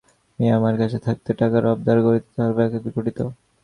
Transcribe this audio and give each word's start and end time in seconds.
মেয়ে 0.39 0.55
আমার 0.57 0.73
কাছে 0.77 0.97
থাকাতে 1.05 1.31
টাকার 1.39 1.63
আবদার 1.71 1.97
করিতে 2.05 2.29
তাহার 2.35 2.53
ব্যাঘাত 2.57 2.83
ঘটিত। 2.95 3.19